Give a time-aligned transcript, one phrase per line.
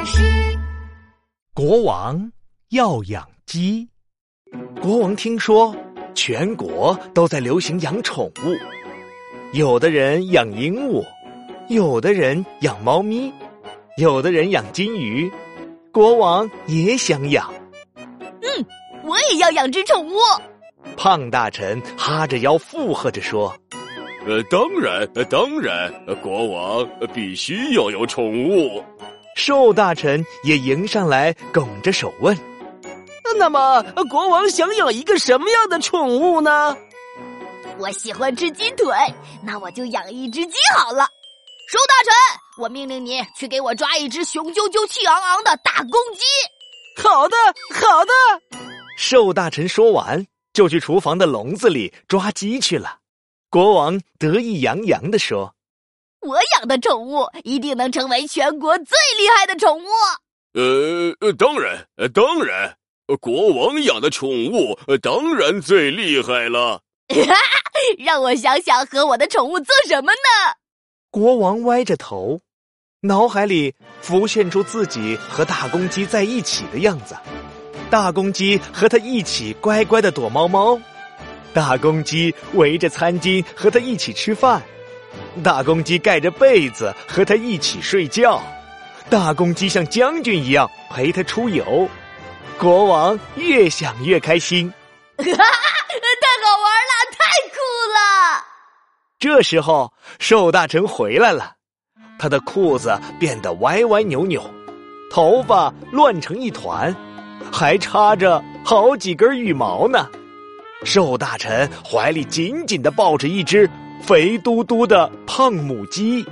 [0.00, 0.22] 巴士。
[1.52, 2.32] 国王
[2.70, 3.86] 要养鸡。
[4.80, 5.76] 国王听说
[6.14, 8.56] 全国都在流行养宠物，
[9.52, 11.04] 有的人养鹦鹉，
[11.68, 13.30] 有的人养猫咪，
[13.98, 15.30] 有的人养金鱼。
[15.92, 17.52] 国王也想养。
[18.40, 18.66] 嗯，
[19.04, 20.16] 我也要养只宠物。
[20.96, 23.54] 胖大臣哈着腰附和着说。
[24.26, 25.92] 呃，当然，当然，
[26.22, 28.82] 国王必须要有宠物。
[29.36, 32.36] 瘦大臣也迎上来，拱着手问
[33.38, 36.76] ：“那么，国王想养一个什么样的宠物呢？”
[37.78, 38.86] 我喜欢吃鸡腿，
[39.42, 41.06] 那我就养一只鸡好了。
[41.70, 42.12] 瘦大臣，
[42.58, 47.02] 我命令你去给我抓一只雄赳赳、气昂昂的大公鸡。
[47.02, 47.36] 好的，
[47.72, 48.12] 好的。
[48.96, 52.98] 瘦大臣说完，就去厨房的笼子里抓鸡去了。
[53.48, 55.54] 国王得意洋洋地说
[56.20, 59.88] ：“我养的宠物一定能成为全国最厉害的宠物。
[60.52, 62.76] ”“呃，当然，当然，
[63.20, 66.80] 国王养的宠物当然最厉害了。
[67.98, 70.54] ”“让我想想，和我的宠物做什么呢？”
[71.10, 72.40] 国王歪着头，
[73.02, 77.16] 脑海里浮现出自己和大公鸡在一起的样子，
[77.90, 80.80] 大公鸡和他一起乖乖的躲猫猫。
[81.52, 84.62] 大公鸡围着餐巾和他一起吃饭，
[85.42, 88.42] 大公鸡盖着被子和它一起睡觉，
[89.08, 91.88] 大公鸡像将军一样陪它出游。
[92.58, 94.70] 国王越想越开心，
[95.16, 97.56] 哈哈，太好玩了，太酷
[97.94, 98.44] 了！
[99.18, 101.52] 这时候，瘦大臣回来了，
[102.18, 104.42] 他的裤子变得歪歪扭扭，
[105.10, 106.94] 头发乱成一团，
[107.50, 110.06] 还插着好几根羽毛呢。
[110.84, 113.68] 瘦大臣怀里紧紧的抱着一只
[114.02, 116.26] 肥嘟嘟的胖母鸡，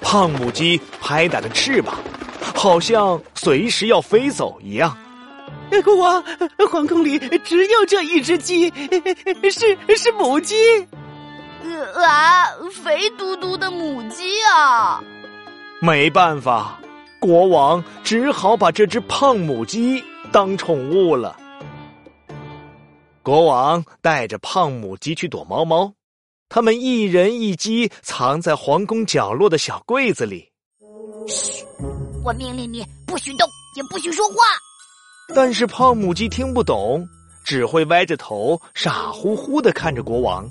[0.00, 1.94] 胖母鸡拍打着翅膀，
[2.54, 4.96] 好像随时要飞走一样。
[5.84, 6.22] 国王，
[6.70, 8.70] 皇宫里只有这一只鸡，
[9.50, 10.56] 是是母鸡。
[11.94, 12.46] 啊，
[12.82, 15.02] 肥嘟嘟的母鸡啊！
[15.80, 16.78] 没办法，
[17.18, 21.36] 国王只好把这只胖母鸡当宠物了。
[23.22, 25.94] 国王带着胖母鸡去躲猫猫，
[26.48, 30.50] 他们一人一鸡藏在皇宫角落的小柜子里。
[31.28, 31.64] 嘘，
[32.24, 34.34] 我命令你不许动，也不许说话。
[35.34, 37.06] 但是胖母鸡听不懂，
[37.44, 40.50] 只会歪着头，傻乎乎的看着国王。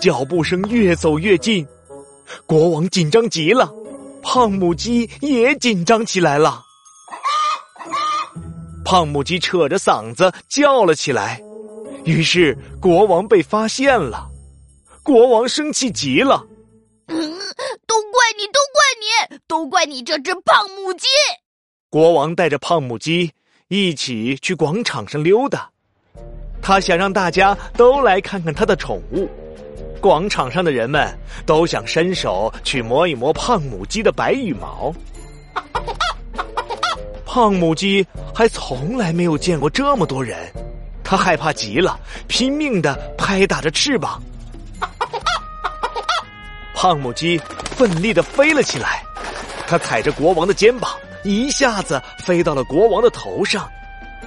[0.00, 1.64] 脚步声越走越近，
[2.46, 3.72] 国王紧张极了，
[4.22, 6.64] 胖母鸡也紧张起来了。
[8.90, 11.38] 胖母鸡扯着嗓子叫了起来，
[12.06, 14.26] 于是国王被发现了。
[15.02, 16.42] 国王生气极了，
[17.08, 17.18] 嗯，
[17.86, 21.06] 都怪你，都怪你，都怪你这只胖母鸡！
[21.90, 23.30] 国王带着胖母鸡
[23.68, 25.68] 一起去广场上溜达，
[26.62, 29.28] 他想让大家都来看看他的宠物。
[30.00, 31.06] 广场上的人们
[31.44, 34.90] 都想伸手去摸一摸胖母鸡的白羽毛。
[37.28, 40.50] 胖母鸡还从来没有见过这么多人，
[41.04, 44.20] 它害怕极了，拼命的拍打着翅膀。
[46.74, 47.36] 胖母鸡
[47.76, 49.04] 奋力的飞了起来，
[49.66, 50.90] 它踩着国王的肩膀，
[51.22, 53.68] 一下子飞到了国王的头上，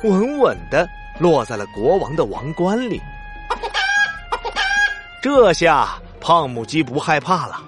[0.03, 3.01] 稳稳的落在了国王的王冠里。
[5.23, 7.59] 这下胖母鸡不害怕了，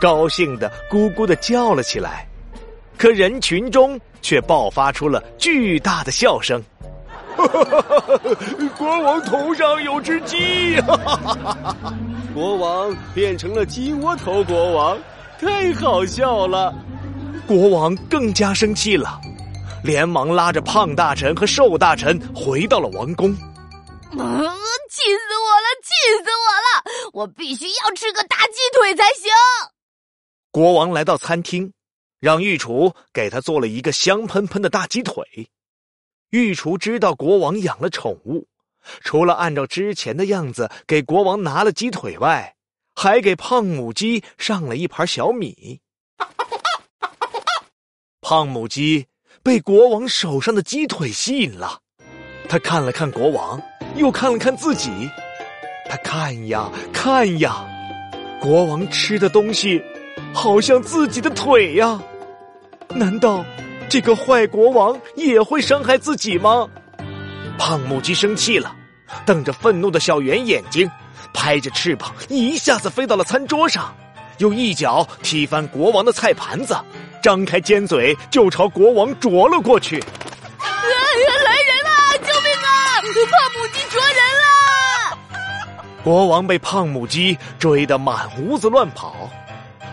[0.00, 2.26] 高兴的咕咕的叫了起来。
[2.96, 6.62] 可人群中却爆发出了巨大的笑声。
[8.76, 10.76] 国王头上有只鸡，
[12.34, 14.98] 国王变成了鸡窝头国王，
[15.40, 16.74] 太好笑了。
[17.46, 19.18] 国王更加生气了，
[19.82, 23.30] 连忙拉着胖大臣和瘦大臣回到了王宫。
[24.12, 24.18] 嗯，
[24.90, 25.88] 气死我了，气
[26.22, 27.10] 死我了！
[27.12, 29.32] 我必须要吃个大鸡腿才行。
[30.50, 31.72] 国王来到餐厅。
[32.20, 35.24] 让御厨给他做了一个香喷喷的大鸡腿。
[36.30, 38.46] 御厨知道国王养了宠物，
[39.00, 42.54] 除了按照之前的样子给国王拿了鸡腿外，
[42.94, 45.80] 还给胖母鸡上了一盘小米。
[48.20, 49.06] 胖母鸡
[49.42, 51.80] 被国王手上的鸡腿吸引了，
[52.48, 53.60] 他看了看国王，
[53.96, 54.90] 又看了看自己，
[55.88, 57.66] 他看呀看呀，
[58.40, 59.82] 国王吃的东西
[60.32, 62.00] 好像自己的腿呀。
[62.92, 63.44] 难道
[63.88, 66.68] 这个坏国王也会伤害自己吗？
[67.56, 68.74] 胖母鸡生气了，
[69.24, 70.90] 瞪着愤怒的小圆眼睛，
[71.32, 73.94] 拍着翅膀，一下子飞到了餐桌上，
[74.38, 76.76] 又一脚踢翻国王的菜盘子，
[77.22, 80.00] 张开尖嘴就朝国王啄了过去。
[80.00, 80.66] 啊！
[81.44, 82.16] 来人啦！
[82.18, 82.68] 救命啊！
[83.30, 85.18] 胖母鸡啄人啦！
[86.02, 89.30] 国王被胖母鸡追得满屋子乱跑。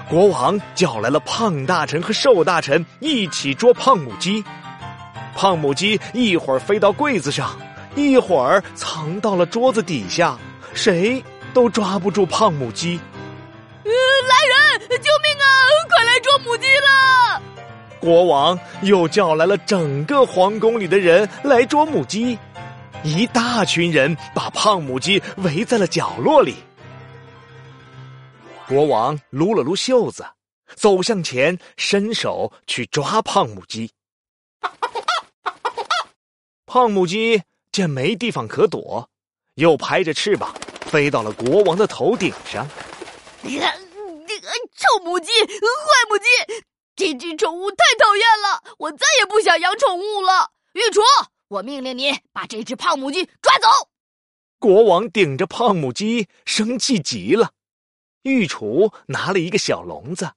[0.09, 4.43] 国王叫来了胖大臣和瘦大臣一起捉胖母鸡。
[5.35, 7.57] 胖母鸡一会儿飞到柜子上，
[7.95, 10.37] 一会儿藏到了桌子底下，
[10.73, 11.21] 谁
[11.53, 12.99] 都抓不住胖母鸡。
[13.83, 15.45] 呃，来人，救命啊！
[15.89, 17.41] 快来捉母鸡了！
[17.99, 22.39] 国王又叫来了整个皇宫里的人来捉母鸡，
[23.03, 26.55] 一大群人把胖母鸡围在了角落里。
[28.67, 30.23] 国王撸了撸袖子，
[30.75, 33.89] 走向前，伸手去抓胖母鸡。
[36.67, 37.41] 胖母鸡
[37.71, 39.09] 见没地方可躲，
[39.55, 42.67] 又拍着翅膀飞到了国王的头顶上。
[44.75, 45.47] 臭母鸡，坏
[46.09, 46.25] 母鸡，
[46.95, 50.51] 这只宠物太讨厌了，我再也不想养宠物了。
[50.73, 51.01] 御厨，
[51.47, 53.67] 我命令你把这只胖母鸡抓走。
[54.59, 57.53] 国王顶着胖母鸡，生气极了。
[58.27, 60.29] 御厨拿了一个小笼子，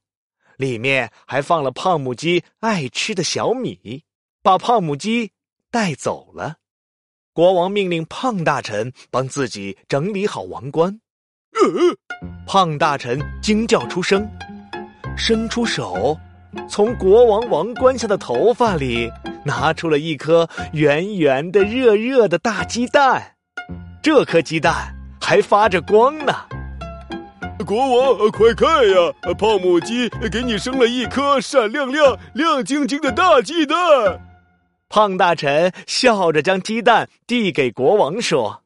[0.56, 4.04] 里面还放了胖母鸡爱吃的小米，
[4.42, 5.32] 把胖母鸡
[5.72, 6.58] 带走了。
[7.32, 11.00] 国王命令胖大臣帮自己整理好王冠。
[12.46, 14.28] 胖大臣惊叫出声，
[15.16, 16.16] 伸出手，
[16.68, 19.10] 从国王王冠下的头发里
[19.44, 23.36] 拿出了一颗圆圆的、热热的大鸡蛋。
[24.00, 26.34] 这颗鸡蛋还发着光呢。
[27.64, 29.12] 国王，快看呀！
[29.38, 33.76] 胖母鸡给你生了一颗闪亮亮、亮晶晶的大鸡蛋。
[34.88, 38.62] 胖大臣笑着将鸡蛋递给国王，说：“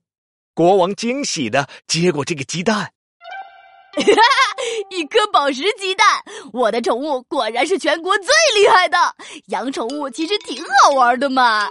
[0.54, 2.92] 国王惊喜的接过这个鸡蛋，
[4.90, 6.06] 一颗宝石鸡蛋！
[6.52, 8.26] 我的宠物果然是全国最
[8.56, 8.96] 厉害的。
[9.48, 11.68] 养宠物其实挺好玩的嘛。”